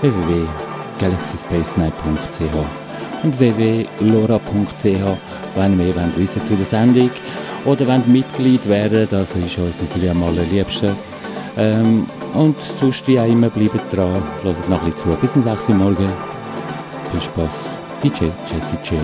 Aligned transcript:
www.galaxyspacenight.ch 0.00 2.56
und 3.22 3.38
www.lora.ch, 3.38 4.84
wenn 5.54 5.80
ihr 5.80 5.86
mehr 5.94 5.94
wissen 6.16 6.44
zu 6.46 6.56
der 6.56 6.66
Sendung 6.66 7.10
oder 7.64 7.86
wenn 7.86 8.02
Mitglied 8.10 8.68
werden, 8.68 9.06
das 9.10 9.36
ist 9.36 9.58
uns 9.58 9.80
natürlich 9.80 10.10
am 10.10 10.22
allerliebsten. 10.22 10.96
Ähm, 11.56 12.06
und 12.34 12.60
sonst 12.60 13.06
wie 13.06 13.20
auch 13.20 13.26
immer, 13.26 13.50
bleibt 13.50 13.94
dran, 13.94 14.22
hört 14.42 14.68
noch 14.68 14.82
ein 14.82 14.90
bisschen 14.90 15.12
zu. 15.12 15.18
Bis 15.18 15.36
um 15.36 15.42
6 15.42 15.68
Uhr 15.68 15.74
morgen. 15.74 16.10
Viel 17.10 17.20
Spaß. 17.20 17.76
DJ 18.02 18.24
Jesse 18.46 18.78
J. 18.82 18.98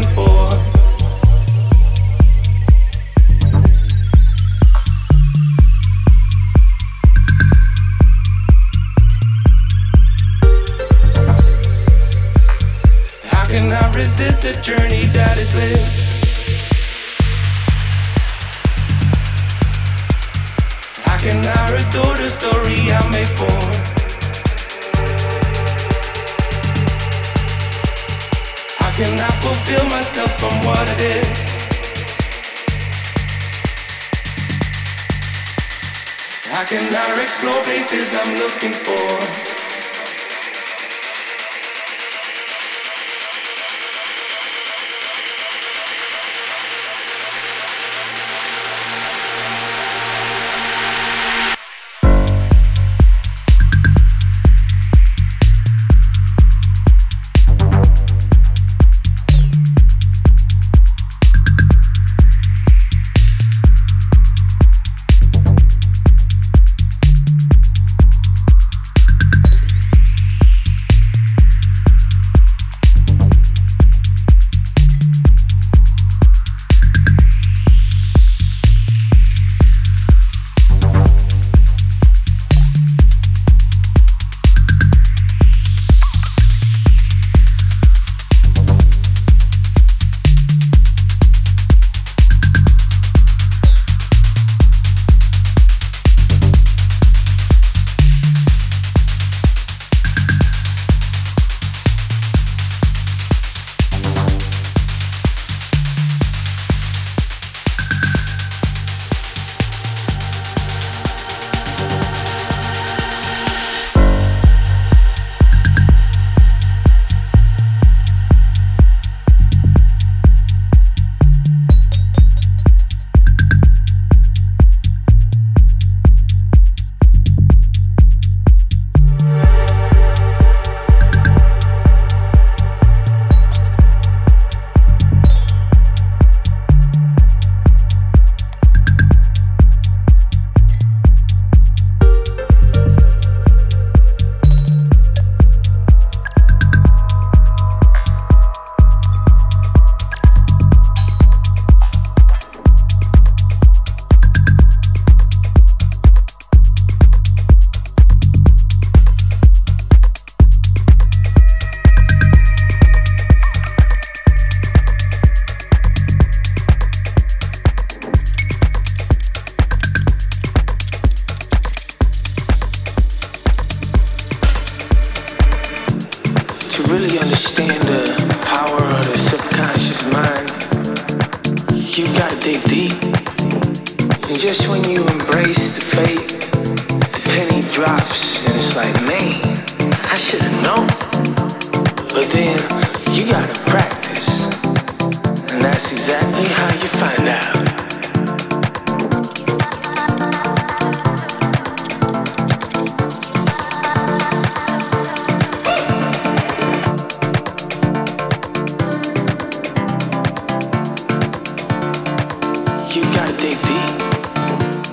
waiting 0.00 0.14
for. 0.14 0.29
myself 30.10 30.40
from 30.40 30.50
what 30.66 30.88
I 30.88 30.96
did. 30.98 31.24
I 36.52 36.64
cannot 36.64 37.22
explore 37.22 37.62
places 37.62 38.12
I'm 38.16 38.34
looking 38.34 38.72
for. 38.72 39.59